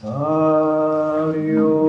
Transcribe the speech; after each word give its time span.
Sario. 0.00 1.87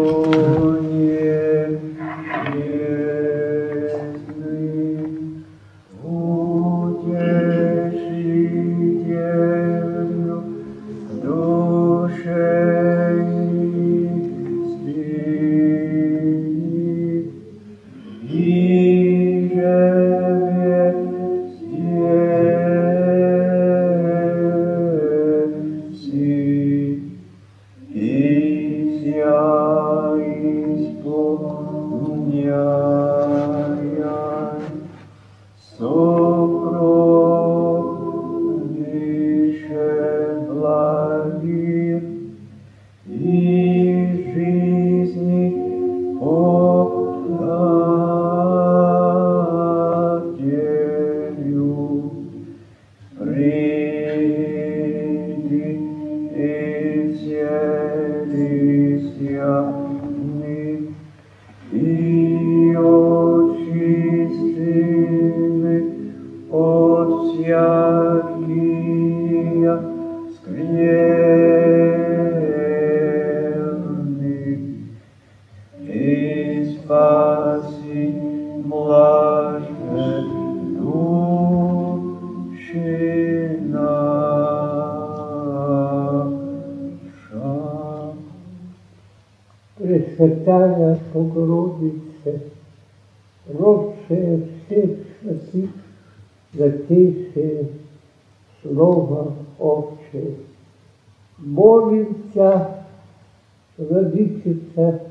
Владычица 104.43 105.01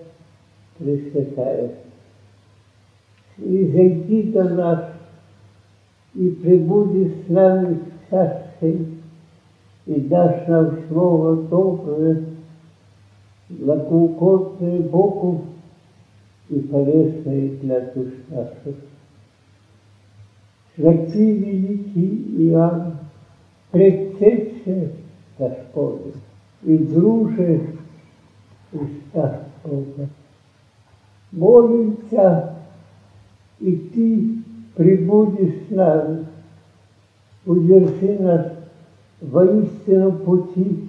Пресвятая, 0.79 1.73
и 3.39 3.65
зайди 3.67 4.23
до 4.31 4.45
нас, 4.45 4.85
и 6.15 6.31
пребуди 6.31 7.13
с 7.27 7.29
нами 7.29 7.75
в 7.75 8.11
царстве, 8.11 8.87
и 9.87 10.01
дашь 10.03 10.47
нам 10.47 10.79
Слово 10.89 11.37
доброе, 11.49 12.27
благоугодное 13.49 14.83
Богу 14.83 15.47
и 16.49 16.61
полезное 16.61 17.49
для 17.61 17.81
душ 17.81 18.13
наших. 18.29 18.77
Святый 20.77 21.39
великий 21.39 22.51
Иоанн, 22.51 22.99
предтече 23.73 24.93
Господа 25.37 26.13
и 26.63 26.79
друже 26.79 27.78
уста 28.73 29.45
Бога. 29.65 30.09
Молимся, 31.33 32.55
и 33.61 33.77
Ты 33.77 34.39
прибудешь 34.77 35.67
с 35.69 35.71
нами, 35.71 36.27
удержи 37.45 38.19
нас 38.21 38.47
воистину 39.21 40.13
пути, 40.13 40.89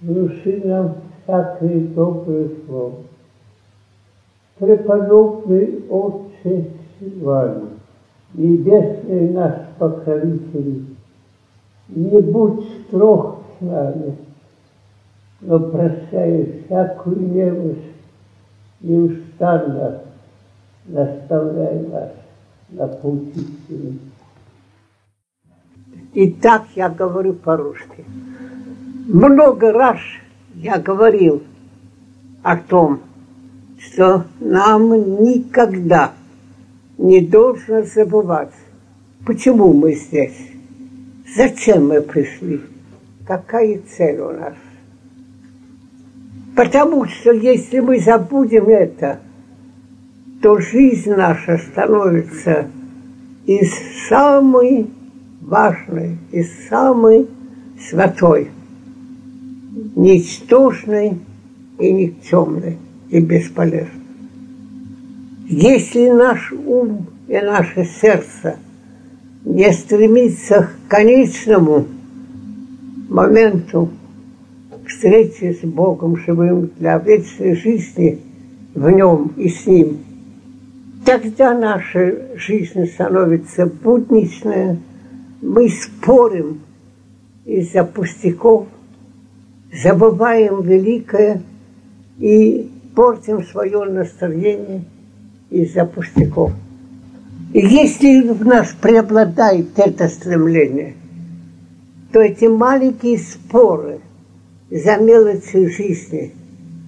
внуши 0.00 0.60
нам 0.64 0.96
всякое 1.22 1.80
доброе 1.80 2.50
слово. 2.66 2.94
Преподобный 4.58 5.84
Отче 5.88 6.70
Сильваний, 6.98 7.68
Небесный 8.34 9.30
наш 9.30 9.54
покровитель, 9.78 10.84
не 11.88 12.20
будь 12.20 12.64
строг 12.86 13.38
с 13.58 13.64
нами, 13.64 14.16
но 15.40 15.60
прощай 15.60 16.64
всякую 16.64 17.20
немощь, 17.32 17.84
неустанно 18.80 20.02
наставляй 20.86 21.86
нас 21.88 22.10
на 22.70 22.88
путь 22.88 23.36
истины. 23.36 23.98
И 26.14 26.30
так 26.32 26.64
я 26.74 26.88
говорю 26.88 27.34
по-русски. 27.34 28.04
Много 29.06 29.72
раз 29.72 29.98
я 30.54 30.78
говорил 30.78 31.42
о 32.42 32.56
том, 32.56 33.00
что 33.78 34.24
нам 34.40 35.22
никогда 35.22 36.12
не 36.96 37.20
должно 37.20 37.82
забывать, 37.82 38.52
почему 39.24 39.72
мы 39.72 39.94
здесь, 39.94 40.50
зачем 41.36 41.88
мы 41.88 42.02
пришли, 42.02 42.60
какая 43.24 43.80
цель 43.96 44.18
у 44.18 44.32
нас. 44.32 44.54
Потому 46.58 47.06
что 47.06 47.30
если 47.30 47.78
мы 47.78 48.00
забудем 48.00 48.64
это, 48.64 49.20
то 50.42 50.58
жизнь 50.58 51.14
наша 51.14 51.56
становится 51.56 52.66
из 53.46 53.72
самой 54.08 54.90
важной, 55.40 56.18
из 56.32 56.48
самой 56.68 57.28
святой, 57.88 58.50
ничтожной 59.94 61.20
и 61.78 61.92
никчемной 61.92 62.78
и 63.08 63.20
бесполезной. 63.20 64.02
Если 65.46 66.10
наш 66.10 66.52
ум 66.66 67.06
и 67.28 67.38
наше 67.38 67.84
сердце 67.84 68.56
не 69.44 69.72
стремится 69.72 70.70
к 70.86 70.90
конечному 70.90 71.86
моменту 73.08 73.90
встречи 74.98 75.56
с 75.60 75.64
Богом 75.64 76.16
живым 76.16 76.70
для 76.78 76.98
вечной 76.98 77.54
жизни 77.54 78.18
в 78.74 78.90
нем 78.90 79.32
и 79.36 79.48
с 79.48 79.64
ним, 79.64 79.98
тогда 81.04 81.54
наша 81.54 82.36
жизнь 82.36 82.84
становится 82.86 83.66
будничная, 83.66 84.78
мы 85.40 85.68
спорим 85.68 86.62
из-за 87.44 87.84
пустяков, 87.84 88.66
забываем 89.72 90.62
великое 90.62 91.42
и 92.18 92.68
портим 92.96 93.44
свое 93.44 93.84
настроение 93.84 94.82
из-за 95.48 95.84
пустяков. 95.84 96.52
И 97.52 97.60
если 97.60 98.28
в 98.28 98.44
нас 98.44 98.74
преобладает 98.80 99.78
это 99.78 100.08
стремление, 100.08 100.94
то 102.12 102.20
эти 102.20 102.46
маленькие 102.46 103.18
споры 103.18 104.00
за 104.70 104.96
мелочи 104.96 105.68
жизни 105.68 106.32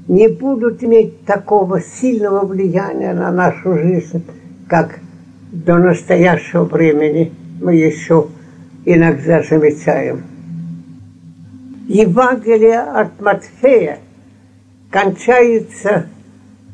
не 0.08 0.28
будут 0.28 0.82
иметь 0.82 1.24
такого 1.24 1.80
сильного 1.80 2.44
влияния 2.44 3.14
на 3.14 3.30
нашу 3.30 3.78
жизнь, 3.78 4.24
как 4.68 4.98
до 5.52 5.78
настоящего 5.78 6.64
времени 6.64 7.32
мы 7.60 7.76
еще 7.76 8.28
иногда 8.84 9.42
замечаем. 9.42 10.24
Евангелие 11.88 12.80
от 12.80 13.20
Матфея 13.20 13.98
кончается 14.90 16.06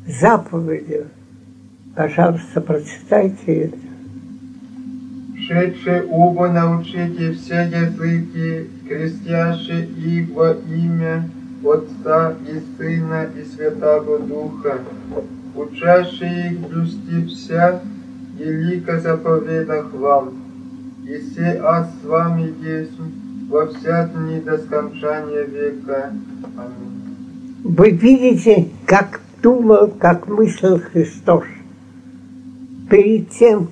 заповедью. 0.07 1.07
Пожалуйста, 1.95 2.61
прочитайте 2.61 3.53
это. 3.63 3.86
Шедше 5.47 6.05
оба 6.11 6.49
научите 6.49 7.31
все 7.31 7.61
языки, 7.61 8.67
крестящие 8.85 9.85
их 9.85 10.29
во 10.31 10.51
имя 10.51 11.29
Отца 11.63 12.35
и 12.45 12.59
Сына 12.75 13.29
и 13.33 13.45
Святого 13.45 14.19
Духа, 14.19 14.79
учащие 15.55 16.51
их 16.51 16.59
блюсти 16.59 17.25
вся 17.27 17.81
велика 18.37 18.99
заповедах 18.99 19.93
вам, 19.93 20.33
и 21.05 21.17
се 21.17 21.61
аз 21.63 21.87
с 22.01 22.05
вами 22.05 22.53
есть 22.61 22.99
во 23.49 23.67
вся 23.67 24.09
дни 24.13 24.41
до 24.41 24.57
скончания 24.57 25.43
века. 25.43 26.11
Аминь. 26.57 26.97
Вы 27.63 27.91
видите, 27.91 28.67
как 28.85 29.21
думал, 29.41 29.93
как 29.97 30.27
мыслил 30.27 30.79
Христос. 30.79 31.45
Перед 32.89 33.29
тем, 33.29 33.69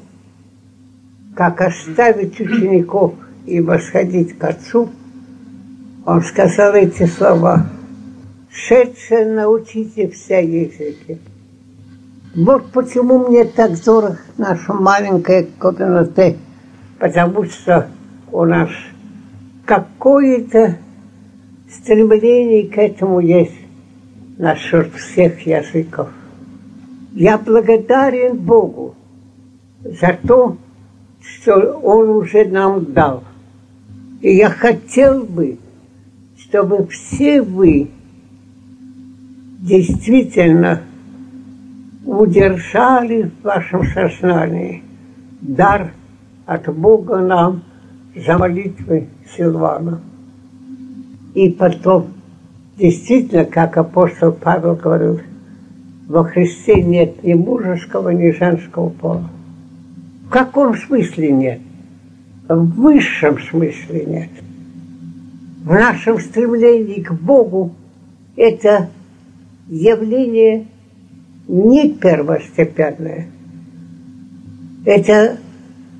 как 1.35 1.61
оставить 1.61 2.39
учеников 2.39 3.13
и 3.45 3.59
восходить 3.59 4.37
к 4.37 4.43
Отцу, 4.43 4.89
он 6.05 6.21
сказал 6.23 6.73
эти 6.73 7.05
слова. 7.05 7.67
«Шедше 8.49 9.25
научите 9.25 10.09
все 10.09 10.41
языки». 10.41 11.19
Вот 12.35 12.71
почему 12.71 13.27
мне 13.27 13.45
так 13.45 13.71
дорог 13.83 14.17
наша 14.37 14.73
маленькая 14.73 15.47
комната, 15.59 16.35
потому 16.99 17.43
что 17.45 17.87
у 18.31 18.45
нас 18.45 18.69
какое-то 19.65 20.77
стремление 21.69 22.67
к 22.67 22.77
этому 22.77 23.19
есть 23.19 23.55
насчет 24.37 24.93
всех 24.93 25.45
языков. 25.45 26.09
Я 27.13 27.37
благодарен 27.37 28.37
Богу 28.37 28.95
за 29.81 30.17
то, 30.27 30.57
что 31.25 31.79
Он 31.79 32.09
уже 32.09 32.45
нам 32.45 32.93
дал. 32.93 33.23
И 34.21 34.35
я 34.35 34.49
хотел 34.49 35.23
бы, 35.23 35.57
чтобы 36.37 36.87
все 36.87 37.41
вы 37.41 37.89
действительно 39.59 40.81
удержали 42.05 43.23
в 43.23 43.43
вашем 43.43 43.83
сознании 43.85 44.83
дар 45.41 45.91
от 46.45 46.73
Бога 46.73 47.17
нам 47.17 47.63
за 48.15 48.37
молитвы 48.37 49.07
Силвана. 49.35 50.01
И 51.33 51.49
потом, 51.49 52.13
действительно, 52.77 53.45
как 53.45 53.77
апостол 53.77 54.31
Павел 54.31 54.75
говорил, 54.75 55.19
во 56.07 56.23
Христе 56.23 56.81
нет 56.81 57.23
ни 57.23 57.33
мужеского, 57.33 58.09
ни 58.09 58.31
женского 58.31 58.89
пола. 58.89 59.29
Каком 60.35 60.75
смысле 60.75 61.31
нет? 61.31 61.61
В 62.49 62.65
высшем 62.81 63.39
смысле 63.39 64.05
нет. 64.05 64.29
В 65.63 65.71
нашем 65.71 66.19
стремлении 66.19 67.01
к 67.01 67.13
Богу 67.13 67.73
это 68.35 68.89
явление 69.69 70.67
не 71.47 71.93
первостепенное. 71.93 73.27
Это 74.83 75.37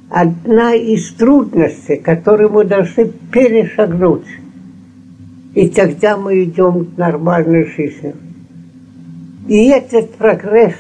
одна 0.10 0.74
из 0.74 1.14
трудностей, 1.14 1.96
которые 1.96 2.50
мы 2.50 2.66
должны 2.66 3.14
перешагнуть. 3.32 4.28
И 5.54 5.70
тогда 5.70 6.18
мы 6.18 6.44
идем 6.44 6.84
к 6.88 6.98
нормальной 6.98 7.68
жизни. 7.68 8.14
И 9.48 9.70
этот 9.70 10.14
прогресс, 10.16 10.76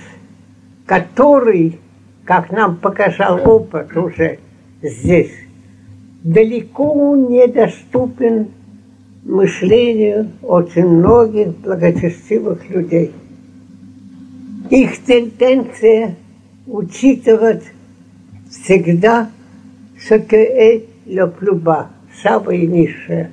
который, 0.86 1.80
как 2.26 2.52
нам 2.52 2.78
показал 2.78 3.40
опыт 3.48 3.96
уже 3.96 4.40
здесь, 4.82 5.32
далеко 6.24 7.16
недоступен 7.16 8.50
мышлению 9.24 10.32
очень 10.42 10.88
многих 10.88 11.56
благочестивых 11.60 12.70
людей– 12.70 13.12
их 14.70 15.04
тенденция 15.06 16.16
учитывать 16.66 17.64
всегда 18.50 19.30
plus 19.98 21.60
bas, 21.62 21.88
самое 22.24 22.66
низшее. 22.66 23.32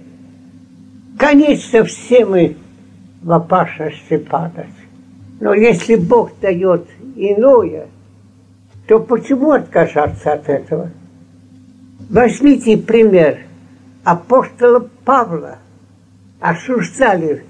Конечно, 1.19 1.85
все 1.85 2.27
мы 2.27 2.57
в 3.23 3.33
опасности 3.33 4.19
падать. 4.19 4.67
Но 5.41 5.55
если 5.55 5.97
Бог 5.97 6.33
дает 6.41 6.87
иное, 7.17 7.87
то 8.87 8.99
почему 9.01 9.53
отказаться 9.53 10.33
от 10.33 10.49
этого? 10.49 10.91
Возьмите 12.11 12.77
пример 12.77 13.39
апостола 14.05 14.89
Павла. 15.05 15.59
Осуждали 16.41 17.45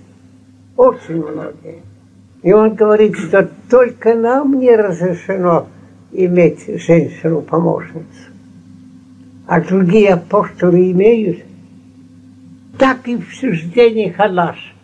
очень 0.76 1.16
многие. 1.16 1.82
И 2.42 2.52
он 2.52 2.74
говорит, 2.74 3.16
что 3.16 3.48
только 3.70 4.14
нам 4.14 4.58
не 4.58 4.74
разрешено 4.74 5.68
иметь 6.10 6.66
женщину-помощницу. 6.66 8.30
А 9.46 9.60
другие 9.60 10.14
апостолы 10.14 10.90
имеют. 10.90 11.44
Так 12.78 13.06
и 13.08 13.16
в 13.16 13.32
суждении 13.34 14.10
Халаш 14.10 14.74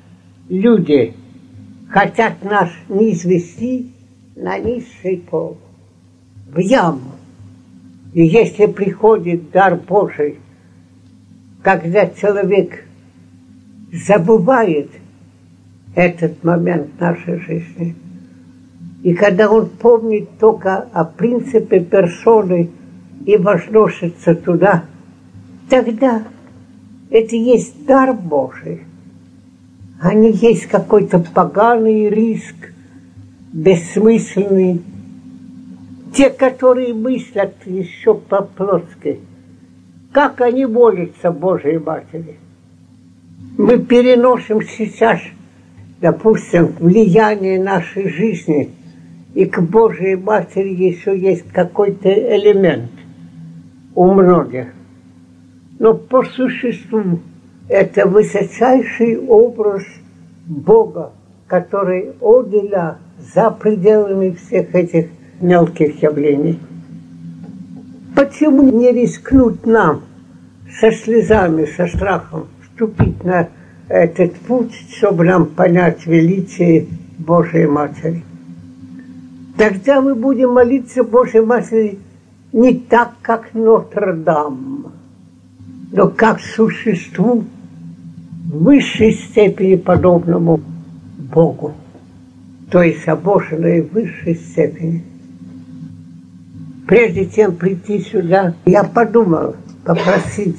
люди 0.49 1.15
хотят 1.91 2.43
нас 2.45 2.71
не 2.89 3.13
извести 3.13 3.93
на 4.37 4.59
низший 4.59 5.19
пол, 5.19 5.59
в 6.53 6.59
яму. 6.59 7.13
И 8.15 8.25
если 8.25 8.67
приходит 8.67 9.51
дар 9.51 9.77
Божий, 9.77 10.39
когда 11.63 12.07
человек 12.09 12.85
забывает– 13.93 14.91
этот 15.99 16.45
момент 16.45 17.01
нашей 17.01 17.41
жизни. 17.41 17.97
И 19.03 19.15
когда 19.15 19.51
он 19.51 19.69
помнит 19.69 20.29
только 20.39 20.77
о 20.93 21.05
принципе 21.05 21.81
персоны 21.81 22.71
и 23.27 23.37
возносится 23.37 24.37
туда, 24.37 24.85
тогда 25.69 26.23
это 27.11 27.35
есть 27.35 27.85
дар 27.85 28.13
Божий, 28.13 28.83
а 30.01 30.15
не 30.15 30.31
есть 30.31 30.67
какой-то 30.67 31.19
поганый 31.19 32.09
риск, 32.09 32.55
бессмысленный. 33.53 34.83
Те, 36.19 36.29
которые 36.29 36.93
мыслят 36.93 37.55
еще 37.65 38.13
по-плотски, 38.13 39.21
как 40.13 40.41
они 40.43 40.67
молятся 40.67 41.31
Божьей 41.31 41.79
Матери. 41.79 42.37
Мы 43.57 43.79
переносим 43.79 44.61
сейчас– 44.61 45.21
допустим, 46.01 46.75
влияние 46.79 47.63
нашей 47.63 48.09
жизни, 48.09 48.71
и 49.35 49.45
к 49.47 49.61
Божьей 49.61 50.17
Матери 50.17 50.71
еще 50.71 51.17
есть 51.19 51.51
какой-то 51.53 52.09
элемент 52.09 52.91
у 53.95 54.13
многих. 54.13 54.69
Но 55.79 55.95
по 55.95 56.25
существу 56.25 57.21
это 57.69 58.09
высочайший 58.09 59.19
образ 59.19 59.85
Бога, 60.47 61.13
который 61.47 62.13
отделя 62.21 62.99
за 63.35 63.51
пределами 63.51 64.31
всех 64.31 64.75
этих 64.75 65.09
мелких 65.41 66.03
явлений. 66.03 66.59
Почему 68.15 68.63
не 68.63 68.93
рискнуть 68.93 69.65
нам 69.67 70.03
со 70.81 70.91
слезами, 70.91 71.67
со 71.77 71.87
страхом 71.87 72.47
вступить 72.63 73.23
на 73.25 73.49
этот 73.89 74.35
путь, 74.37 74.73
чтобы 74.97 75.25
нам 75.25 75.47
понять 75.47 76.07
величие 76.07 76.87
Божьей 77.19 77.67
Матери. 77.67 78.23
Тогда 79.57 80.01
мы 80.01 80.15
будем 80.15 80.53
молиться 80.53 81.03
Божьей 81.03 81.41
Матери 81.41 81.99
не 82.53 82.75
так, 82.75 83.15
как 83.23 83.55
Нотр-Дам, 83.55 84.93
но 85.93 86.09
как 86.09 86.41
существу 86.41 87.45
в 88.47 88.65
высшей 88.65 89.13
степени 89.13 89.77
подобному 89.77 90.61
Богу, 91.19 91.75
то 92.71 92.83
есть 92.83 93.07
обоженной 93.09 93.83
в 93.83 93.93
высшей 93.93 94.37
степени. 94.37 95.03
Прежде 96.89 97.27
чем 97.27 97.55
прийти 97.55 98.01
сюда, 98.01 98.55
я 98.65 98.83
подумал 98.83 99.55
попросить 99.85 100.57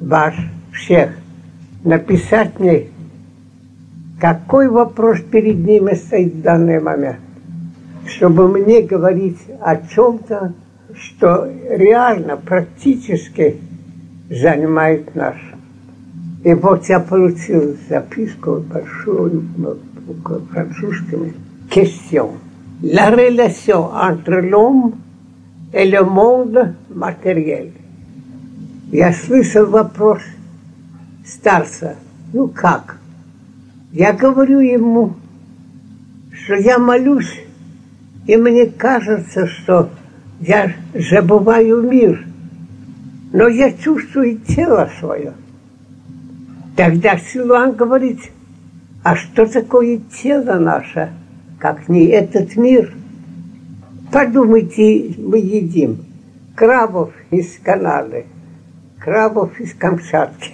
вас 0.00 0.34
всех– 0.72 1.10
написать 1.84 2.58
мне, 2.60 2.86
какой 4.20 4.68
вопрос 4.68 5.18
перед 5.20 5.58
ними 5.58 5.94
стоит 5.94 6.34
в 6.34 6.42
данный 6.42 6.80
момент, 6.80 7.18
чтобы 8.06 8.48
мне 8.48 8.82
говорить 8.82 9.38
о 9.60 9.76
чем-то, 9.76 10.54
что 10.94 11.48
реально, 11.68 12.36
практически 12.36 13.56
занимает 14.30 15.14
нас. 15.14 15.36
И 16.44 16.54
вот 16.54 16.88
я 16.88 17.00
получил 17.00 17.76
записку 17.88 18.62
большую, 18.72 19.44
французскими. 20.52 21.34
Question. 21.70 22.38
La 22.80 23.10
relation 23.10 23.90
entre 23.92 24.40
l'homme 24.40 24.94
et 25.72 25.84
le 25.90 26.02
monde. 26.04 26.74
Я 28.90 29.12
слышал 29.12 29.66
вопрос– 29.66 30.22
старца. 31.28 31.96
Ну 32.32 32.48
как? 32.48 32.96
Я 33.92 34.12
говорю 34.12 34.60
ему, 34.60 35.14
что 36.32 36.54
я 36.54 36.78
молюсь, 36.78 37.40
и 38.26 38.36
мне 38.36 38.66
кажется, 38.66 39.46
что 39.46 39.90
я 40.40 40.72
забываю 40.94 41.82
мир, 41.82 42.26
но 43.32 43.48
я 43.48 43.72
чувствую 43.72 44.38
тело 44.38 44.90
свое. 44.98 45.34
Тогда 46.76 47.18
Силуан 47.18 47.72
говорит, 47.72 48.20
А 49.02 49.16
что 49.16 49.46
такое 49.46 50.00
тело 50.22 50.58
наше, 50.58 51.12
как 51.58 51.88
не 51.88 52.06
этот 52.06 52.56
мир? 52.56 52.94
Подумайте, 54.10 55.14
мы 55.18 55.36
едим 55.36 55.98
крабов 56.54 57.12
из 57.30 57.58
Канады, 57.62 58.24
крабов 58.98 59.60
из 59.60 59.74
Камчатки, 59.74 60.52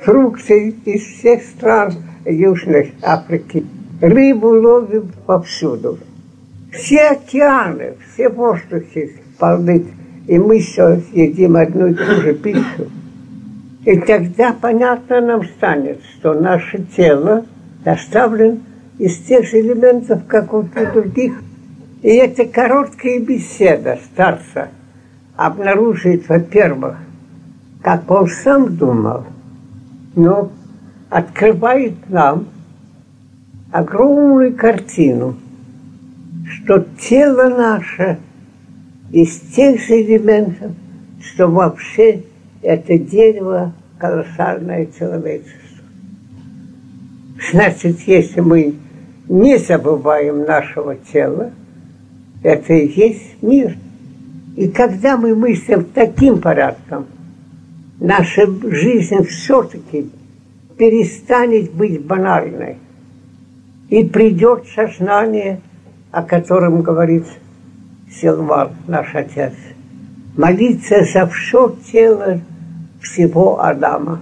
фрукты 0.00 0.74
из 0.84 1.02
всех 1.02 1.44
стран 1.44 1.92
Южной 2.26 2.94
Африки, 3.00 3.64
рыбу 4.00 4.48
ловим 4.48 5.12
повсюду. 5.26 5.98
Все 6.72 7.10
океаны, 7.10 7.94
все 8.12 8.28
воздухи 8.28 9.12
полны, 9.38 9.86
и 10.26 10.38
мы 10.40 10.58
все 10.58 11.00
едим 11.12 11.56
одну 11.56 11.86
и 11.86 11.94
ту 11.94 12.20
же 12.20 12.34
пищу. 12.34 12.90
И 13.84 13.96
тогда 14.00 14.56
понятно 14.60 15.20
нам 15.20 15.44
станет, 15.44 16.00
что 16.18 16.34
наше 16.34 16.84
тело 16.96 17.46
доставлен 17.84 18.62
из 18.98 19.18
тех 19.18 19.46
же 19.46 19.60
элементов, 19.60 20.26
как 20.26 20.52
у 20.52 20.62
других. 20.62 21.34
И 22.02 22.08
эта 22.08 22.46
короткая 22.46 23.20
беседа 23.20 23.98
старца 24.12 24.70
обнаружит, 25.36 26.28
во-первых, 26.28 26.96
как 27.80 28.10
он 28.10 28.28
сам 28.28 28.76
думал, 28.76 29.24
но 30.16 30.50
открывает 31.08 31.94
нам 32.08 32.48
огромную 33.70 34.54
картину, 34.56 35.36
что 36.50 36.84
тело 37.00 37.48
наше 37.48 38.18
из 39.12 39.38
тех 39.54 39.80
же 39.80 40.02
элементов, 40.02 40.72
что 41.22 41.46
вообще 41.46 42.24
это 42.62 42.98
дерево 42.98 43.74
колоссальное 43.98 44.88
человечество. 44.98 45.60
Значит, 47.52 48.00
если 48.06 48.40
мы 48.40 48.74
не 49.28 49.56
забываем 49.58 50.44
нашего 50.44 50.96
тела, 50.96 51.52
это 52.42 52.72
и 52.72 52.88
есть 52.88 53.42
мир. 53.42 53.76
И 54.56 54.68
когда 54.68 55.16
мы 55.16 55.34
мыслим 55.34 55.84
таким 55.84 56.40
порядком, 56.40 57.06
наша 58.00 58.46
жизнь 58.46 59.24
все-таки 59.24 60.10
перестанет 60.76 61.72
быть 61.72 62.04
банальной. 62.04 62.78
И 63.88 64.04
придет 64.04 64.64
сознание, 64.74 65.60
о 66.10 66.22
котором 66.22 66.82
говорит 66.82 67.26
Силван, 68.10 68.70
наш 68.86 69.14
отец. 69.14 69.52
Молиться 70.36 71.04
за 71.04 71.26
все 71.26 71.76
тело 71.92 72.40
всего 73.02 73.62
Адама. 73.62 74.20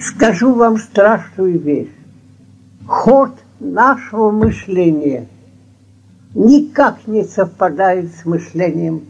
Скажу 0.00 0.52
вам 0.52 0.78
страшную 0.78 1.60
вещь. 1.60 1.90
Ход 2.86 3.30
нашего 3.60 4.32
мышления 4.32 5.28
никак 6.34 7.06
не 7.06 7.24
совпадает 7.24 8.10
с 8.14 8.24
мышлением 8.24 9.02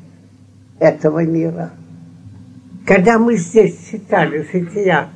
этого 0.79 1.25
мира. 1.25 1.71
Когда 2.87 3.19
мы 3.19 3.37
здесь 3.37 3.79
читали 3.91 4.47
жития 4.53 5.09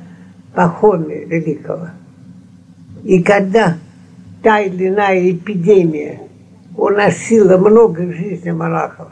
Пахоми 0.54 1.24
Великого, 1.24 1.90
и 3.04 3.22
когда 3.22 3.76
та 4.42 4.60
или 4.60 4.88
иная 4.88 5.30
эпидемия 5.30 6.20
уносила 6.76 7.56
много 7.56 8.12
жизни 8.12 8.50
монахов, 8.50 9.08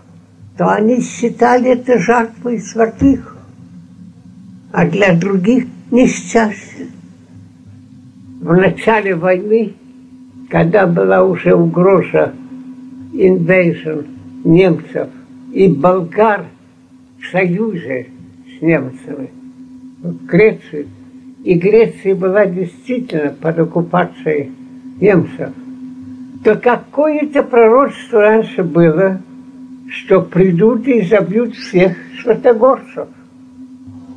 то 0.57 0.69
они 0.69 1.01
считали 1.01 1.73
это 1.73 1.99
жертвой 1.99 2.61
святых 2.61 3.35
а 4.75 4.87
для 4.87 5.15
других 5.15 5.67
несчастье. 5.93 6.89
В 8.41 8.53
начале 8.57 9.15
войны, 9.15 9.75
когда 10.51 10.87
была 10.89 11.23
уже 11.23 11.55
угроза 11.55 12.35
invasion 13.15 14.07
немцев 14.45 15.09
и 15.53 15.69
болгар 15.69 16.47
в 17.21 17.31
союзе 17.31 18.09
с 18.59 18.63
немцами 18.63 19.31
в 20.03 20.27
Греции, 20.27 20.87
и 21.45 21.55
Греция 21.55 22.15
была 22.15 22.47
действительно 22.47 23.31
под 23.41 23.59
оккупацией 23.59 24.53
немцев, 25.01 25.51
то 26.45 26.57
какое-то 26.57 27.43
пророчество 27.43 28.21
раньше 28.21 28.63
было, 28.63 29.21
что 29.89 30.21
придут 30.21 30.87
и 30.89 31.03
забьют 31.03 31.55
всех 31.55 31.97
святогорцев– 32.23 33.09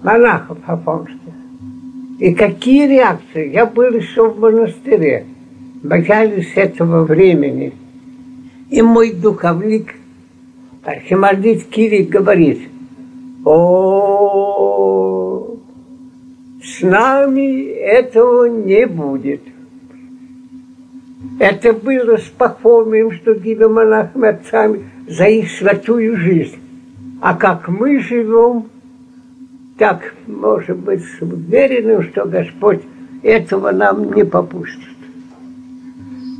монахов 0.03 0.57
афонских. 0.65 1.33
И 2.19 2.33
какие 2.33 2.87
реакции? 2.87 3.51
Я 3.53 3.65
был 3.65 3.93
еще 3.93 4.29
в 4.29 4.39
монастыре, 4.39 5.25
боялись 5.83 6.51
этого 6.55 7.03
времени. 7.03 7.73
И 8.69 8.81
мой 8.81 9.11
духовник, 9.13 9.95
архимандрит 10.83 11.65
Кирик, 11.65 12.09
говорит, 12.09 12.67
о, 13.45 14.67
с 16.61 16.81
нами 16.81 17.63
этого 17.63 18.45
не 18.45 18.85
будет. 18.85 19.41
Это 21.39 21.71
было 21.71 22.17
с 22.17 22.25
Пахомием, 22.37 23.13
с 23.13 23.21
другими 23.21 23.65
монахами, 23.65 24.29
отцами, 24.29 24.89
за 25.07 25.25
их 25.25 25.49
святую 25.51 26.17
жизнь. 26.17 26.57
А 27.21 27.35
как 27.35 27.67
мы 27.69 27.99
живем, 27.99 28.65
так, 29.77 30.13
может 30.25 30.77
быть, 30.77 31.03
уверенным, 31.21 32.03
что 32.03 32.25
Господь 32.25 32.81
этого 33.23 33.71
нам 33.71 34.13
не 34.13 34.25
попустит. 34.25 34.97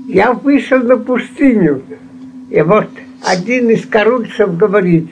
Я 0.07 0.34
вышел 0.34 0.79
на 0.79 0.98
пустыню, 0.98 1.81
и 2.50 2.62
вот 2.62 2.88
один 3.25 3.70
из 3.70 3.86
корольцев 3.86 4.58
говорит, 4.58 5.10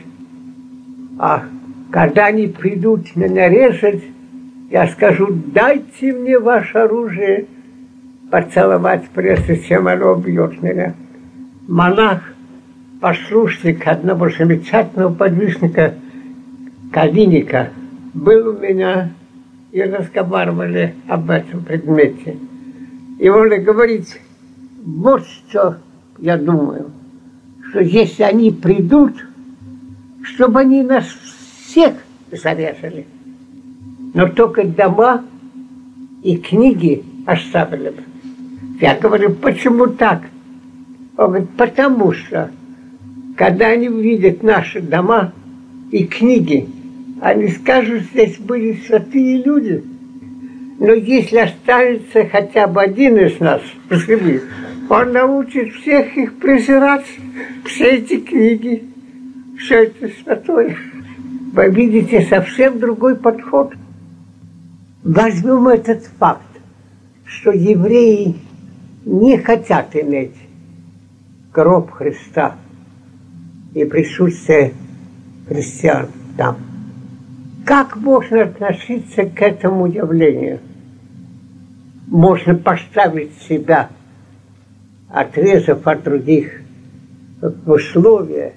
а 1.19 1.43
когда 1.91 2.27
они 2.27 2.47
придут 2.47 3.15
меня 3.15 3.49
резать, 3.49 4.03
я 4.69 4.87
скажу, 4.87 5.27
дайте 5.31 6.13
мне 6.13 6.39
ваше 6.39 6.77
оружие 6.77 7.47
поцеловать, 8.31 9.05
прежде 9.13 9.57
чем 9.59 9.87
оно 9.87 10.13
убьет 10.13 10.61
меня. 10.61 10.93
Монах, 11.67 12.21
послушник 13.01 13.87
одного 13.87 14.29
замечательного 14.29 15.13
подвижника 15.13 15.95
Калиника– 16.91 17.69
был 18.15 18.47
у 18.47 18.53
меня, 18.53 19.11
и 19.71 19.81
разговаривали 19.81 20.95
об 21.07 21.29
этом 21.29 21.65
предмете. 21.65 22.37
И 23.19 23.27
он 23.27 23.49
говорит, 23.61 24.21
вот 24.85 25.23
что 25.25 25.77
я 26.17 26.37
думаю, 26.37 26.91
что 27.75 27.81
если 27.81 28.23
они 28.23 28.51
придут, 28.51 29.21
чтобы 30.23 30.61
они 30.61 30.81
нас 30.81 31.05
всех 31.67 31.95
зарезали, 32.31 33.05
но 34.13 34.29
только 34.29 34.63
дома 34.63 35.25
и 36.23 36.37
книги 36.37 37.03
оставили 37.25 37.89
бы. 37.89 38.01
Я 38.79 38.97
говорю, 38.97 39.31
почему 39.31 39.87
так? 39.87 40.21
Он 41.17 41.27
говорит, 41.27 41.49
потому 41.57 42.13
что, 42.13 42.49
когда 43.35 43.67
они 43.67 43.89
увидят 43.89 44.41
наши 44.41 44.79
дома 44.79 45.33
и 45.91 46.05
книги, 46.05 46.69
они 47.19 47.49
скажут, 47.49 48.03
здесь 48.03 48.37
были 48.37 48.79
святые 48.87 49.43
люди. 49.43 49.83
Но 50.79 50.93
если 50.93 51.39
останется 51.39 52.25
хотя 52.31 52.67
бы 52.67 52.81
один 52.81 53.17
из 53.17 53.37
нас 53.41 53.61
живых, 53.89 54.43
он 54.89 55.11
научит 55.11 55.73
всех 55.73 56.15
их 56.17 56.37
презирать, 56.39 57.05
все 57.65 57.97
эти 57.97 58.19
книги, 58.19 58.83
все 59.57 59.85
это 59.85 60.09
святое. 60.09 60.77
Вы 61.53 61.69
видите 61.69 62.21
совсем 62.25 62.79
другой 62.79 63.15
подход. 63.15 63.73
Возьмем 65.03 65.67
этот 65.67 66.03
факт, 66.17 66.41
что 67.25 67.51
евреи 67.51 68.35
не 69.05 69.37
хотят 69.37 69.95
иметь 69.95 70.35
гроб 71.53 71.91
Христа 71.91 72.55
и 73.73 73.85
присутствие 73.85 74.73
христиан 75.47 76.09
там. 76.37 76.57
Как 77.65 77.95
можно 77.95 78.43
относиться 78.43 79.23
к 79.23 79.41
этому 79.41 79.87
явлению? 79.87 80.59
Можно 82.07 82.55
поставить 82.55 83.33
себя, 83.49 83.89
отрезав 85.09 85.87
от 85.87 86.03
других, 86.03 86.61
условия 87.65 88.53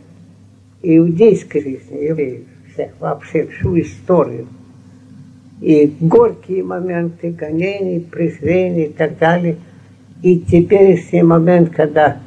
иудейской 0.82 1.62
жизни, 1.62 2.04
евреев, 2.04 2.44
всех, 2.72 2.90
вообще 3.00 3.46
всю 3.46 3.78
историю. 3.80 4.46
И 5.60 5.92
горькие 6.00 6.62
моменты 6.62 7.30
гонений, 7.30 8.00
презрений 8.00 8.84
и 8.84 8.92
так 8.92 9.18
далее. 9.18 9.56
И 10.22 10.38
теперешний 10.38 11.22
момент, 11.22 11.70
когда 11.70 12.18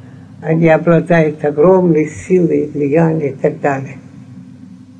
они 0.42 0.68
обладают 0.68 1.44
огромной 1.44 2.06
силой, 2.06 2.66
влиянием 2.66 3.34
и 3.34 3.36
так 3.36 3.60
далее 3.60 3.96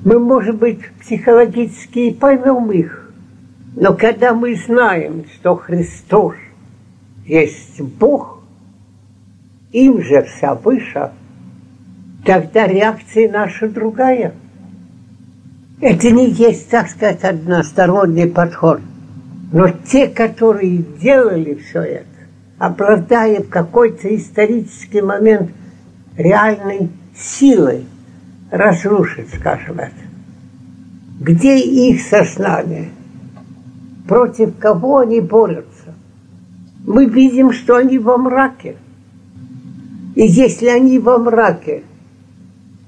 мы, 0.04 0.18
может 0.18 0.56
быть, 0.56 0.80
психологически 1.00 1.98
и 1.98 2.14
поймем 2.14 2.70
их. 2.72 3.12
Но 3.76 3.94
когда 3.94 4.34
мы 4.34 4.54
знаем, 4.56 5.24
что 5.34 5.56
Христос 5.56 6.34
есть 7.24 7.80
Бог, 7.80 8.41
им 9.72 10.02
же 10.02 10.22
вся 10.22 10.54
выше, 10.54 11.10
тогда 12.24 12.66
реакция 12.66 13.30
наша 13.30 13.68
другая. 13.68 14.34
Это 15.80 16.10
не 16.10 16.30
есть, 16.30 16.70
так 16.70 16.88
сказать, 16.88 17.24
односторонний 17.24 18.28
подход. 18.28 18.80
Но 19.52 19.68
те, 19.68 20.06
которые 20.06 20.78
делали 20.78 21.54
все 21.54 21.80
это, 21.80 22.06
обладая 22.58 23.42
в 23.42 23.48
какой-то 23.48 24.14
исторический 24.14 25.02
момент 25.02 25.50
реальной 26.16 26.90
силой, 27.14 27.84
разрушить, 28.50 29.34
скажем 29.34 29.80
это. 29.80 29.92
Где 31.20 31.58
их 31.58 32.00
сознание? 32.02 32.90
Против 34.06 34.56
кого 34.58 34.98
они 34.98 35.20
борются? 35.20 35.94
Мы 36.86 37.06
видим, 37.06 37.52
что 37.52 37.76
они 37.76 37.98
во 37.98 38.18
мраке. 38.18 38.76
И 40.14 40.26
если 40.26 40.66
они 40.66 40.98
во 40.98 41.18
мраке, 41.18 41.82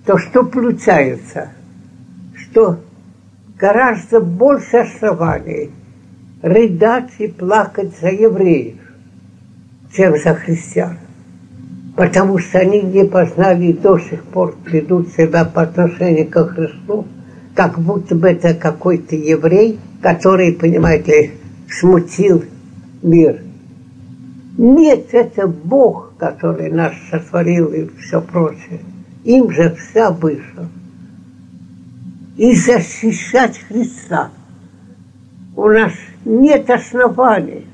то 0.04 0.19
что 0.19 0.45
получается? 0.45 1.52
Что 2.35 2.81
гораздо 3.59 4.21
больше 4.21 4.78
оснований 4.78 5.71
рыдать 6.43 7.11
и 7.19 7.28
плакать 7.28 7.93
за 7.99 8.09
евреев, 8.09 8.76
чем 9.97 10.14
за 10.23 10.35
христиан. 10.35 10.99
Потому 11.97 12.38
что 12.38 12.59
они 12.59 12.83
не 12.83 13.04
познали 13.07 13.66
и 13.66 13.73
до 13.73 13.99
сих 13.99 14.23
пор 14.25 14.54
ведут 14.66 15.09
себя 15.12 15.45
по 15.47 15.62
отношению 15.62 16.28
к 16.28 16.49
Христу, 16.49 17.07
как 17.54 17.78
будто 17.78 18.14
бы 18.14 18.28
это 18.28 18.52
какой-то 18.52 19.16
еврей, 19.16 19.78
который, 20.02 20.52
понимаете, 20.52 21.31
смутил 21.71 22.45
мир. 23.02 23.40
Нет, 24.59 25.07
это 25.12 25.47
Бог, 25.47 26.13
который 26.33 26.71
нас 26.71 26.93
сотворил 27.11 27.73
и 27.73 27.88
все 27.99 28.21
прочее. 28.21 28.81
Им 29.25 29.50
же 29.50 29.75
вся 29.75 30.11
вышла. 30.11 30.69
И 32.37 32.54
защищать 32.57 33.59
Христа 33.69 34.31
у 35.54 35.69
нас 35.69 35.93
нет 36.25 36.69
оснований. 36.71 37.66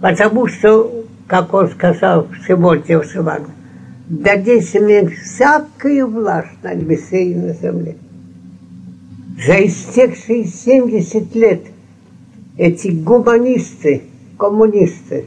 Потому 0.00 0.46
что, 0.46 1.04
как 1.26 1.52
он 1.52 1.68
сказал 1.70 2.28
Симонтьев 2.46 3.14
Иванович, 3.14 3.50
дадите 4.08 4.80
мне 4.80 5.08
всякую 5.08 6.08
власть 6.08 6.62
на 6.62 6.74
небесе 6.74 7.32
и 7.32 7.34
на 7.34 7.52
земле. 7.52 7.96
За 9.44 9.66
истекшие 9.66 10.44
70 10.44 11.34
лет 11.34 11.62
эти 12.56 12.88
гуманисты, 12.88 14.04
коммунисты 14.38 15.26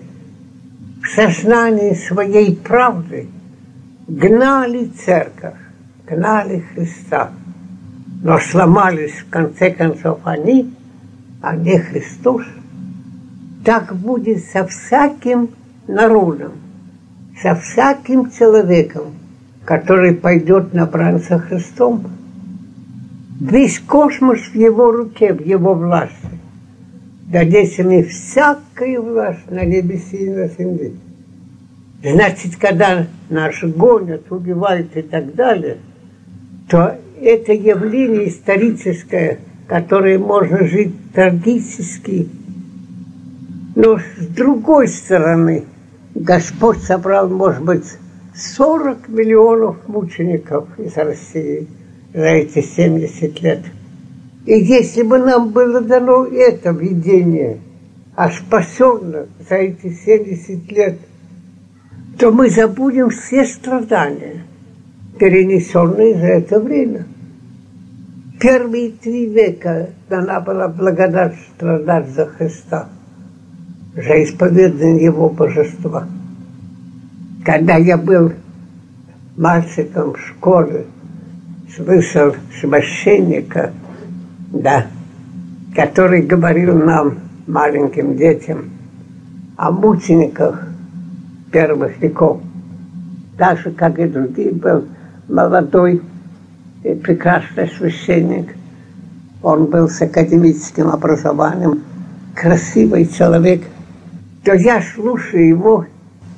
в 1.09 1.15
сознании 1.15 1.95
своей 1.95 2.55
правды 2.55 3.27
гнали 4.07 4.91
церковь, 5.05 5.55
гнали 6.07 6.63
Христа. 6.73 7.31
Но 8.21 8.37
сломались 8.39 9.13
в 9.13 9.29
конце 9.29 9.71
концов 9.71 10.19
они, 10.25 10.71
а 11.41 11.55
не 11.55 11.79
Христос. 11.79 12.43
Так 13.65 13.95
будет 13.95 14.43
со 14.45 14.67
всяким 14.67 15.49
народом, 15.87 16.51
со 17.41 17.55
всяким 17.55 18.29
человеком, 18.29 19.15
который 19.65 20.13
пойдет 20.13 20.73
на 20.73 20.85
брань 20.85 21.21
Христом. 21.21 22.05
Весь 23.39 23.79
космос 23.79 24.41
в 24.41 24.55
его 24.55 24.91
руке, 24.91 25.33
в 25.33 25.43
его 25.43 25.73
власти. 25.73 26.39
Дадите 27.29 27.83
мне 27.83 28.03
всякую 28.03 29.03
власть 29.03 29.49
на 29.49 29.63
небесе 29.63 30.17
и 30.17 30.29
на 30.29 30.47
земле. 30.47 30.91
Значит, 32.03 32.55
когда 32.59 33.07
нас 33.29 33.55
гонят, 33.61 34.31
убивают 34.31 34.95
и 34.97 35.01
так 35.01 35.35
далее, 35.35 35.77
то 36.69 36.97
это 37.21 37.53
явление 37.53 38.29
историческое, 38.29 39.39
которое 39.67 40.17
можно 40.17 40.65
жить 40.65 40.93
трагически 41.13 42.29
но 43.81 43.97
с 43.97 44.25
другой 44.35 44.89
стороны, 44.89 45.63
Господь 46.13 46.79
собрал, 46.83 47.29
может 47.29 47.63
быть, 47.63 47.85
40 48.35 49.07
миллионов 49.07 49.87
мучеников 49.87 50.67
из 50.77 50.97
России 50.97 51.65
за 52.13 52.25
эти 52.25 52.61
70 52.61 53.41
лет. 53.41 53.59
И 54.49 54.61
если 54.61 55.03
бы 55.03 55.19
нам 55.19 55.49
было 55.49 55.79
дано 55.79 56.25
это 56.25 56.71
видение, 56.71 57.59
а 58.15 58.31
спасенно 58.31 59.27
за 59.47 59.57
эти 59.57 59.93
70 59.93 60.71
лет, 60.71 60.97
то 62.17 62.31
мы 62.31 62.49
забудем 62.49 63.11
все 63.11 63.45
страдания, 63.45 64.41
перенесенные 65.19 66.15
за 66.15 66.25
это 66.25 66.59
время. 66.59 67.05
Первые 68.41 68.89
три 68.89 69.27
века 69.27 69.91
дана 70.09 70.41
была 70.41 70.67
благодать 70.67 71.35
страдать 71.55 72.09
за 72.09 72.25
Христа– 72.25 72.89
за 73.95 74.23
исповедание 74.23 75.03
его 75.03 75.29
божества. 75.29 76.07
Когда 77.45 77.75
я 77.75 77.97
был 77.97 78.33
мальчиком 79.37 80.15
в 80.15 80.19
школе, 80.19 80.87
слышал 81.75 82.33
священника, 82.59 83.73
да, 84.51 84.87
который 85.75 86.21
говорил 86.21 86.77
нам, 86.77 87.19
маленьким 87.47 88.15
детям, 88.15 88.69
о 89.57 89.71
мучениках 89.71 90.67
первых 91.51 91.99
веков. 91.99 92.41
Даже 93.37 93.71
как 93.71 93.97
и 93.99 94.05
другие 94.05 94.51
был 94.51 94.85
молодой 95.27 96.01
и 96.83 96.93
прекрасный 96.93 97.67
священник. 97.67 98.55
Он 99.41 99.65
был 99.65 99.89
с 99.89 100.01
академическим 100.01 100.89
образованием, 100.89 101.81
красивый 102.35 103.07
человек– 103.07 103.63
то 104.43 104.53
я, 104.53 104.81
слушая 104.81 105.43
его, 105.43 105.85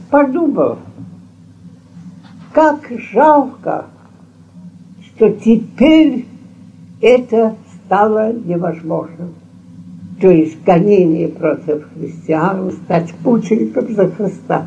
подумал, 0.10 0.80
как 2.52 2.92
жалко, 3.14 3.86
что 5.06 5.30
теперь 5.30 6.26
это 7.00 7.56
стало 7.92 8.32
невозможным. 8.32 9.34
То 10.22 10.30
есть 10.30 10.64
гонение 10.64 11.28
против 11.28 11.86
христиан, 11.94 12.72
стать 12.72 13.14
путником 13.16 13.94
за 13.94 14.08
Христа. 14.08 14.66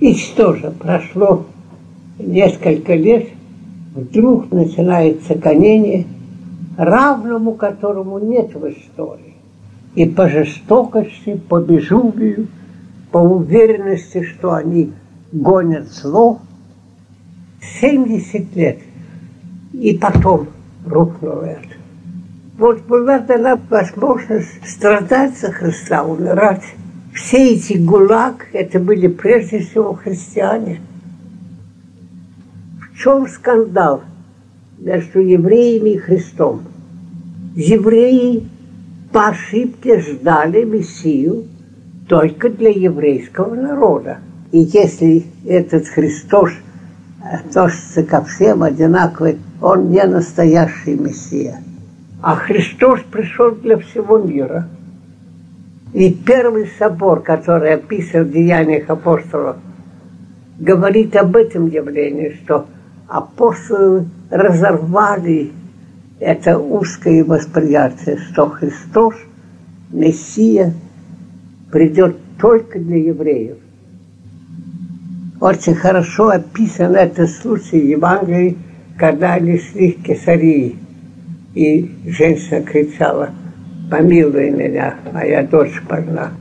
И 0.00 0.14
что 0.14 0.54
же, 0.54 0.72
прошло 0.72 1.46
несколько 2.18 2.94
лет, 2.94 3.28
вдруг 3.94 4.50
начинается 4.50 5.36
гонение, 5.36 6.06
равному 6.76 7.52
которому 7.52 8.18
нет 8.18 8.52
в 8.56 8.66
истории 8.66 9.36
и 9.94 10.04
по 10.04 10.28
жестокости, 10.28 11.40
по 11.48 11.60
безумию, 11.60 12.48
по 13.12 13.18
уверенности, 13.18 14.24
что 14.24 14.52
они 14.52 14.92
гонят 15.30 15.86
зло. 15.92 16.40
70 17.80 18.56
лет. 18.56 18.78
И 19.72 19.96
потом 19.96 20.48
рухнуло 20.88 21.42
это. 21.42 21.68
Вот 22.58 22.82
была 22.86 23.20
дана 23.20 23.58
возможность 23.70 24.68
страдать 24.68 25.38
за 25.38 25.52
Христа, 25.52 26.04
умирать. 26.04 26.64
Все 27.14 27.54
эти 27.54 27.74
гулаг, 27.74 28.46
это 28.52 28.80
были 28.80 29.06
прежде 29.06 29.60
всего 29.60 29.94
христиане. 29.94 30.80
В 32.80 32.98
чем 32.98 33.28
скандал 33.28 34.02
между 34.78 35.20
евреями 35.20 35.90
и 35.90 35.98
Христом? 35.98 36.62
Евреи 37.54 38.48
по 39.12 39.28
ошибке 39.28 40.00
ждали 40.00 40.64
Мессию 40.64 41.44
только 42.08 42.50
для 42.50 42.70
еврейского 42.70 43.54
народа. 43.54 44.18
И 44.50 44.58
если 44.58 45.24
этот 45.46 45.86
Христос 45.86 46.50
относится 47.22 48.02
ко 48.02 48.24
всем 48.24 48.62
одинаково, 48.62 49.34
он 49.60 49.90
не 49.90 50.04
настоящий 50.04 50.94
Мессия. 50.94 51.62
А 52.22 52.36
Христос 52.36 53.00
пришел 53.10 53.52
для 53.52 53.78
всего 53.78 54.18
мира. 54.18 54.68
И 55.92 56.12
первый 56.12 56.68
собор, 56.78 57.22
который 57.22 57.74
описан 57.74 58.24
в 58.24 58.30
Деяниях 58.30 58.90
апостолов, 58.90 59.56
говорит 60.58 61.16
об 61.16 61.36
этом 61.36 61.66
явлении, 61.66 62.38
что 62.44 62.66
апостолы 63.08 64.06
разорвали 64.30 65.52
это 66.20 66.58
узкое 66.58 67.24
восприятие, 67.24 68.18
что 68.18 68.48
Христос, 68.48 69.14
Мессия, 69.90 70.74
придет 71.70 72.16
только 72.40 72.78
для 72.78 72.96
евреев. 72.96 73.56
Очень 75.40 75.76
хорошо 75.76 76.30
описан 76.30 76.96
этот 76.96 77.30
случай 77.30 77.80
в 77.80 77.86
Евангелии, 77.86 78.58
когда 78.98 79.34
они 79.34 79.56
к 79.56 80.02
Кесарии, 80.02 80.76
и 81.54 81.90
женщина 82.06 82.62
кричала, 82.62 83.30
помилуй 83.90 84.50
меня, 84.50 84.96
моя 85.12 85.42
дочь 85.44 85.80
больна. 85.88 86.32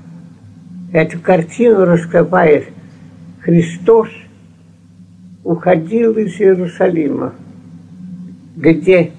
Эту 0.91 1.19
картину 1.19 1.85
раскрывает 1.85 2.65
Христос 3.41 4.09
уходил 5.43 6.13
из 6.17 6.39
Иерусалима, 6.41 7.33
где 8.57 9.11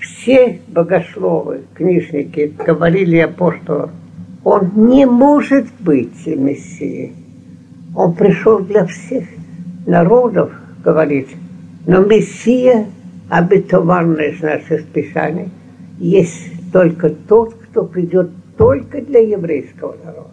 все 0.00 0.60
богословы, 0.68 1.64
книжники 1.74 2.54
говорили 2.64 3.18
апостолам, 3.18 3.90
он 4.44 4.70
не 4.88 5.04
может 5.06 5.66
быть 5.80 6.24
Мессией. 6.24 7.12
Он 7.94 8.14
пришел 8.14 8.60
для 8.60 8.86
всех 8.86 9.24
народов, 9.86 10.52
говорит, 10.82 11.28
но 11.86 12.04
Мессия, 12.04 12.86
обетованный 13.28 14.32
из 14.32 14.42
наших 14.42 14.86
Писаний, 14.86 15.50
есть 15.98 16.72
только 16.72 17.10
тот, 17.10 17.54
кто 17.54 17.84
придет 17.84 18.30
только 18.58 19.00
для 19.00 19.20
еврейского 19.20 19.96
народа. 20.04 20.30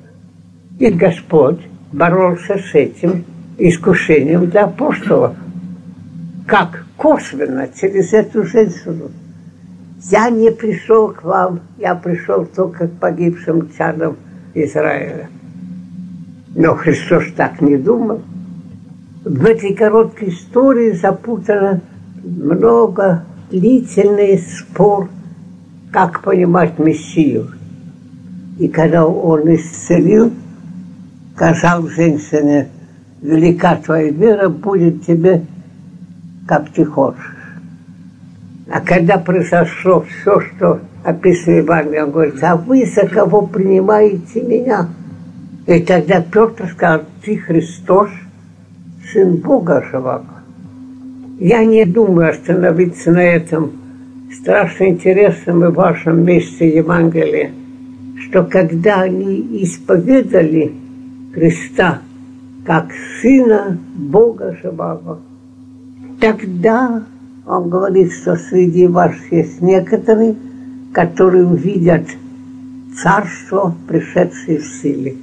И 0.79 0.89
Господь 0.89 1.59
боролся 1.91 2.57
с 2.57 2.73
этим 2.73 3.23
искушением 3.57 4.49
для 4.49 4.65
апостолов. 4.65 5.35
Как 6.47 6.85
косвенно, 6.97 7.67
через 7.79 8.13
эту 8.13 8.43
женщину. 8.43 9.11
Я 10.09 10.29
не 10.29 10.51
пришел 10.51 11.09
к 11.09 11.23
вам, 11.23 11.61
я 11.77 11.95
пришел 11.95 12.45
только 12.45 12.87
к 12.87 12.93
погибшим 12.93 13.69
чадам 13.77 14.17
Израиля. 14.53 15.29
Но 16.55 16.75
Христос 16.75 17.25
так 17.35 17.61
не 17.61 17.77
думал. 17.77 18.21
В 19.25 19.45
этой 19.45 19.73
короткой 19.73 20.29
истории 20.29 20.91
запутано 20.91 21.79
много 22.23 23.23
длительный 23.49 24.37
спор, 24.37 25.09
как 25.93 26.21
понимать 26.23 26.77
Мессию. 26.77 27.47
И 28.59 28.67
когда 28.67 29.05
он 29.05 29.55
исцелил, 29.55 30.33
сказал 31.35 31.87
женщине, 31.87 32.67
велика 33.21 33.77
твоя 33.77 34.11
вера, 34.11 34.49
будет 34.49 35.05
тебе, 35.05 35.45
как 36.45 36.69
ты 36.71 36.83
хочешь. 36.83 37.37
А 38.69 38.81
когда 38.81 39.17
произошло 39.17 40.01
все, 40.01 40.41
что 40.41 40.81
описано 41.05 41.55
Евангелие, 41.55 42.03
он 42.03 42.11
говорит, 42.11 42.43
а 42.43 42.57
вы 42.57 42.85
за 42.85 43.07
кого 43.07 43.47
принимаете 43.47 44.41
меня? 44.41 44.89
И 45.65 45.79
тогда 45.79 46.21
Петр 46.21 46.69
сказал, 46.73 47.03
ты 47.23 47.37
Христос, 47.37 48.09
Сын 49.13 49.35
Бога 49.37 49.83
живого. 49.91 50.25
Я 51.39 51.63
не 51.65 51.85
думаю 51.85 52.31
остановиться 52.31 53.11
на 53.11 53.23
этом 53.23 53.71
страшно 54.31 54.89
интересном 54.89 55.65
и 55.65 55.67
важном 55.67 56.23
месте 56.23 56.75
Евангелия, 56.77 57.51
что 58.19 58.43
когда 58.43 59.01
они 59.01 59.63
исповедали 59.63 60.73
Христа 61.33 62.01
как 62.65 62.87
Сына 63.21 63.77
Бога 63.93 64.57
Живого, 64.63 65.19
тогда 66.19 67.03
он 67.45 67.69
говорит, 67.69 68.13
что 68.13 68.35
среди 68.35 68.87
вас 68.87 69.13
есть 69.29 69.61
некоторые, 69.61 70.35
которые 70.91 71.45
увидят 71.45 72.07
царство, 72.95 73.75
пришедшее 73.87 74.59
в 74.59 74.65
силе. 74.65 75.15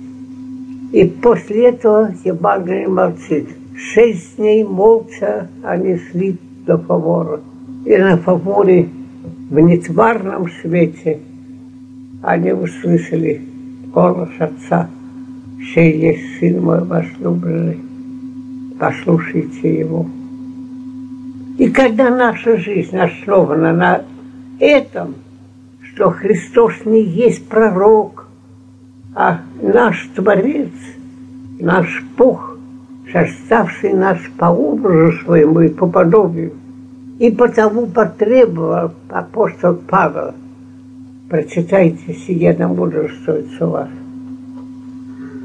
И 0.92 1.04
после 1.06 1.70
этого 1.70 2.14
Евангелие 2.24 2.88
молчит. 2.88 3.48
Шесть 3.80 4.36
дней 4.36 4.62
молча 4.62 5.48
они 5.62 5.96
шли 5.96 6.38
до 6.66 6.76
Фавора. 6.76 7.40
И 7.86 7.96
на 7.96 8.18
Фаворе 8.18 8.88
в 9.48 9.58
нетварном 9.58 10.50
свете 10.60 11.18
они 12.22 12.52
услышали 12.52 13.40
голос 13.92 14.28
Отца, 14.38 14.88
«Сей 15.74 15.98
есть 15.98 16.38
Сын 16.38 16.62
мой 16.62 16.84
возлюбленный, 16.84 17.78
послушайте 18.78 19.78
Его». 19.80 20.06
И 21.58 21.70
когда 21.70 22.10
наша 22.10 22.58
жизнь 22.58 22.96
основана 22.98 23.72
на 23.72 24.02
этом, 24.58 25.14
что 25.82 26.10
Христос 26.10 26.74
не 26.84 27.02
есть 27.02 27.48
пророк, 27.48 28.28
а 29.14 29.40
наш 29.60 30.08
Творец, 30.14 30.70
наш 31.58 32.04
Бог, 32.16 32.49
составший 33.12 33.92
нас 33.94 34.18
по 34.38 34.46
образу 34.46 35.18
своему 35.24 35.60
и 35.60 35.68
по 35.68 35.86
подобию, 35.86 36.52
и 37.18 37.30
потому 37.30 37.86
потребовал 37.86 38.92
апостол 39.08 39.76
Павел, 39.88 40.34
прочитайте 41.28 42.14
сие 42.14 42.52
да 42.52 42.68
мудрствуется 42.68 43.66
вас. 43.66 43.88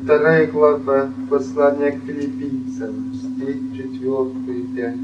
Вторая 0.03 0.47
глава 0.47 1.09
послания 1.29 1.91
к 1.91 2.05
филиппийцам, 2.05 3.13
стих 3.13 3.55
4 3.75 4.57
и 4.57 4.75
5. 4.75 4.95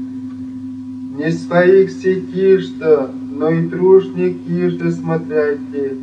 Не 1.18 1.30
своих 1.32 1.90
сетишь-то, 1.90 3.10
но 3.32 3.50
и 3.50 3.66
дружник 3.66 4.36
ижды 4.46 4.92
смотряйте, 4.92 5.96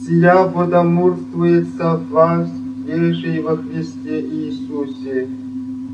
сия 0.00 0.42
водомурствуется 0.42 1.96
в 1.96 2.08
вас, 2.08 2.48
еже 2.86 3.36
и 3.36 3.40
во 3.40 3.56
Христе 3.58 4.20
Иисусе, 4.22 5.28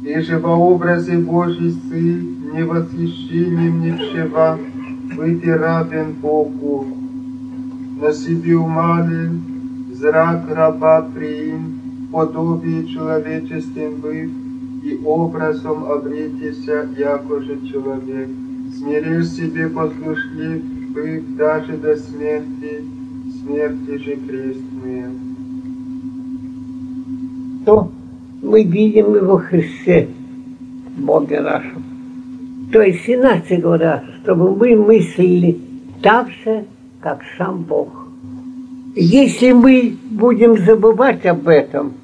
и 0.04 0.20
же 0.20 0.38
во 0.38 0.54
образе 0.54 1.16
Божий 1.16 1.72
Сын, 1.72 2.52
не 2.52 2.62
восхищением 2.62 3.80
не 3.80 3.92
вшива, 3.92 4.58
быть 5.16 5.46
равен 5.46 6.12
Богу. 6.20 6.86
На 8.00 8.12
себе 8.12 8.56
умален, 8.56 9.42
зрак 9.92 10.44
раба 10.50 11.02
приим, 11.14 11.80
подобие 12.12 12.86
человеческим 12.86 14.00
быв, 14.02 14.30
и 14.84 15.00
образом 15.04 15.84
обретися, 15.84 16.86
яко 16.98 17.40
же 17.40 17.58
человек. 17.72 18.28
Смиришь 18.76 19.30
себе 19.30 19.68
послушлив, 19.68 20.62
быв 20.92 21.36
даже 21.36 21.78
до 21.78 21.96
смерти, 21.96 22.84
смерти 23.40 23.96
же 23.98 24.16
крестные. 24.16 25.10
То 27.64 27.90
мы 28.44 28.62
видим 28.62 29.14
его 29.14 29.38
Христе, 29.38 30.08
Боге 30.98 31.40
нашем. 31.40 31.82
То 32.72 32.82
есть, 32.82 33.08
иначе 33.08 33.56
говоря, 33.56 34.04
чтобы 34.22 34.54
мы 34.54 34.76
мыслили 34.76 35.58
так 36.02 36.28
же, 36.44 36.64
как 37.00 37.22
сам 37.36 37.62
Бог. 37.62 38.06
Если 38.94 39.52
мы 39.52 39.96
будем 40.10 40.58
забывать 40.58 41.24
об 41.26 41.48
этом, 41.48 41.94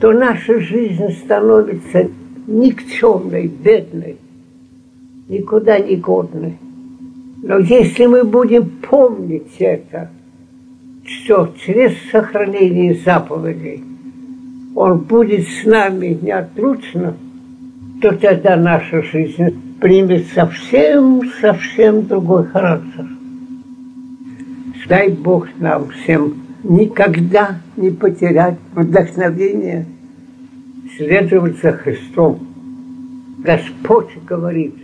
то 0.00 0.12
наша 0.12 0.60
жизнь 0.60 1.10
становится 1.24 2.08
никчемной, 2.46 3.46
бедной, 3.46 4.16
никуда 5.28 5.78
не 5.78 5.96
годной. 5.96 6.58
Но 7.42 7.58
если 7.58 8.06
мы 8.06 8.24
будем 8.24 8.70
помнить 8.88 9.56
это, 9.58 10.10
что 11.04 11.54
через 11.64 11.92
сохранение 12.10 12.94
заповедей 13.04 13.82
Он 14.80 14.98
будет 14.98 15.44
с 15.48 15.64
нами 15.64 16.16
неотлучно, 16.22 17.16
то 18.00 18.12
тогда 18.12 18.54
наша 18.54 19.02
жизнь 19.02 19.76
примет 19.80 20.28
совсем-совсем 20.28 22.06
другой 22.06 22.46
характер. 22.46 23.08
Дай 24.88 25.08
Бог 25.08 25.48
нам 25.58 25.88
всем 25.88 26.34
никогда 26.62 27.56
не 27.76 27.90
потерять 27.90 28.54
вдохновение 28.72 29.84
следовать 30.96 31.60
за 31.60 31.72
Христом. 31.72 32.38
Господь 33.38 34.16
говорит, 34.28 34.76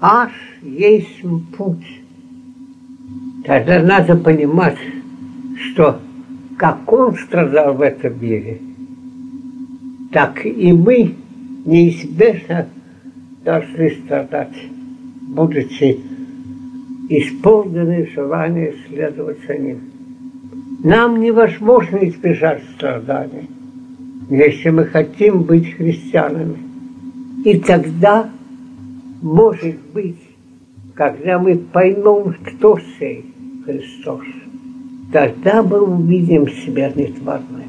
аж 0.00 0.30
есть 0.62 1.20
путь. 1.58 2.00
Тогда 3.44 3.82
надо 3.82 4.14
понимать, 4.14 4.78
что 5.58 5.98
как 6.56 6.92
Он 6.92 7.16
страдал 7.16 7.74
в 7.74 7.80
этом 7.80 8.22
мире, 8.22 8.60
так 10.16 10.46
и 10.46 10.72
мы 10.72 11.14
неизбежно 11.66 12.68
должны 13.44 13.90
страдать, 13.90 14.56
будучи 15.28 16.00
исполнены 17.10 18.08
желания 18.14 18.72
следовать 18.88 19.36
за 19.46 19.58
Ним. 19.58 19.80
Нам 20.82 21.20
невозможно 21.20 21.98
избежать 22.08 22.62
страданий, 22.74 23.50
если 24.30 24.70
мы 24.70 24.86
хотим 24.86 25.42
быть 25.42 25.74
христианами. 25.74 26.56
И 27.44 27.58
тогда, 27.58 28.30
может 29.20 29.76
быть, 29.92 30.16
когда 30.94 31.38
мы 31.38 31.56
поймем, 31.56 32.34
кто 32.42 32.78
сей 32.98 33.22
Христос, 33.66 34.24
тогда 35.12 35.62
мы 35.62 35.78
увидим 35.78 36.48
себя 36.48 36.90
нетварным. 36.94 37.65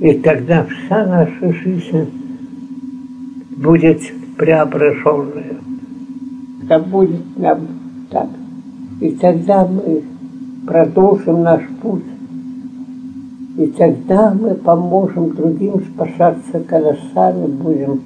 И 0.00 0.12
тогда 0.18 0.66
вся 0.66 1.06
наша 1.06 1.52
жизнь 1.52 2.10
будет 3.56 4.00
преображенная. 4.36 5.56
Да 6.68 6.78
будет 6.78 7.36
нам 7.36 7.60
так. 8.10 8.28
И 9.00 9.10
тогда 9.10 9.66
мы 9.66 10.02
продолжим 10.66 11.42
наш 11.42 11.62
путь 11.80 12.02
И 13.56 13.66
тогда 13.68 14.34
мы 14.34 14.54
поможем 14.54 15.34
другим 15.34 15.80
спасаться, 15.80 16.60
когда 16.60 16.94
сами 17.14 17.46
будем 17.46 18.02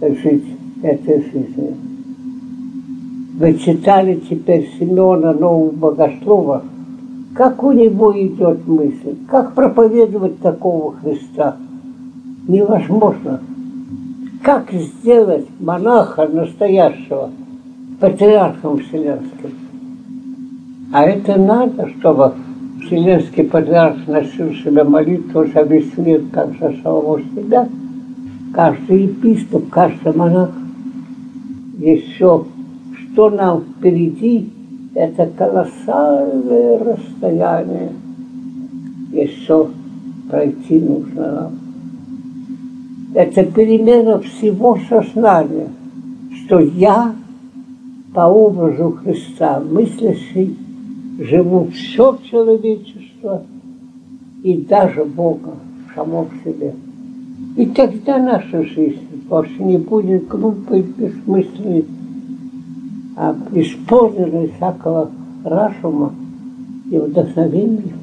жить 0.00 0.44
этой 0.82 1.22
жизнью. 1.22 1.74
Вы 3.34 3.54
читали 3.54 4.20
теперь 4.28 4.68
Семена 4.78 5.32
Нового 5.32 5.70
Богослова, 5.70 6.62
как 7.38 7.62
у 7.62 7.70
него 7.70 8.12
идет 8.20 8.66
мысль, 8.66 9.14
как 9.28 9.54
проповедовать 9.54 10.40
такого 10.40 10.96
Христа. 10.96 11.56
Невозможно. 12.48 13.40
Как 14.42 14.72
сделать 14.72 15.46
монаха 15.60 16.26
настоящего 16.26 17.30
патриархом 18.00 18.78
вселенским? 18.78 19.52
А 20.92 21.04
это 21.04 21.38
надо, 21.38 21.88
чтобы 21.90 22.32
Вселенский 22.84 23.44
патриарх 23.44 24.08
носил 24.08 24.52
себе 24.54 24.82
молитву 24.82 25.44
за 25.46 25.62
весь 25.62 25.96
мир, 25.96 26.22
как 26.32 26.58
за 26.58 26.74
самого 26.82 27.20
себя. 27.22 27.68
Каждый 28.52 29.04
епископ, 29.04 29.68
каждый 29.68 30.12
монах. 30.12 30.50
Еще 31.78 32.46
что 33.12 33.30
нам 33.30 33.60
впереди, 33.60 34.50
это 34.94 35.26
колоссальное 35.26 36.78
расстояние. 36.78 37.92
Еще 39.12 39.68
пройти 40.30 40.80
нужно 40.80 41.32
нам. 41.32 41.52
Это 43.14 43.44
перемена 43.44 44.20
всего 44.20 44.78
сознания, 44.88 45.68
что 46.44 46.58
я 46.58 47.14
по 48.14 48.20
образу 48.20 48.92
Христа, 48.92 49.60
мыслящий, 49.60 50.56
живут 51.18 51.72
все 51.74 52.18
человечество 52.30 53.42
и 54.42 54.56
даже 54.56 55.04
Бога 55.04 55.54
в 55.88 55.94
самом 55.94 56.28
себе. 56.44 56.74
И 57.56 57.66
тогда 57.66 58.18
наша 58.18 58.62
жизнь 58.62 59.24
больше 59.28 59.62
не 59.62 59.78
будет 59.78 60.28
глупой, 60.28 60.82
бессмысленной, 60.82 61.84
а 63.20 63.34
всякого 64.54 65.10
разума 65.44 66.14
и 66.88 66.98
вдохновения. 66.98 67.97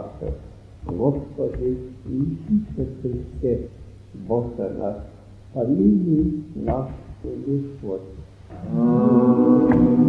Отец 0.00 0.10
наших, 0.20 0.34
Господи 0.86 1.78
Иисусе 2.06 2.86
Христе, 3.02 3.68
Боже 4.14 4.70
наш, 4.78 4.96
помилуй 5.52 6.44
нас, 6.54 6.88
Господь. 7.22 8.00
Аминь. 8.72 10.00